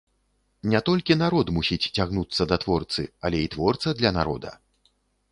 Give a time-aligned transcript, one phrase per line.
[0.71, 4.55] Не толькі народ мусіць цягнуцца да творцы, але і творца для народа.